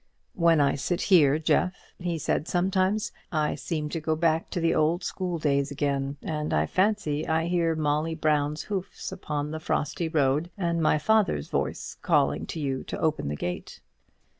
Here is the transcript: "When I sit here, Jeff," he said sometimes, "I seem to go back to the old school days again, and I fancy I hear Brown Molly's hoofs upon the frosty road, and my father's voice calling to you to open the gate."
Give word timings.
"When 0.33 0.59
I 0.59 0.73
sit 0.73 0.99
here, 1.13 1.37
Jeff," 1.37 1.93
he 1.99 2.17
said 2.17 2.47
sometimes, 2.47 3.11
"I 3.31 3.53
seem 3.53 3.87
to 3.89 3.99
go 3.99 4.15
back 4.15 4.49
to 4.49 4.59
the 4.59 4.73
old 4.73 5.03
school 5.03 5.37
days 5.37 5.69
again, 5.69 6.17
and 6.23 6.55
I 6.55 6.65
fancy 6.65 7.27
I 7.27 7.45
hear 7.45 7.75
Brown 7.75 7.83
Molly's 7.83 8.63
hoofs 8.63 9.11
upon 9.11 9.51
the 9.51 9.59
frosty 9.59 10.09
road, 10.09 10.49
and 10.57 10.81
my 10.81 10.97
father's 10.97 11.49
voice 11.49 11.97
calling 12.01 12.47
to 12.47 12.59
you 12.59 12.83
to 12.85 12.97
open 12.97 13.27
the 13.27 13.35
gate." 13.35 13.79